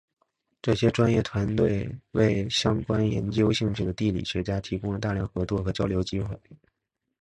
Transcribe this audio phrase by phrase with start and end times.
[0.63, 6.35] 这些专业团体为相关研究兴趣的地理学家提供了大量合作和交流机会。